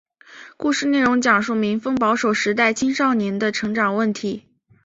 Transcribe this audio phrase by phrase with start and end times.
[0.57, 4.47] 故事内容讲述民风保守时代青少年的成长问题。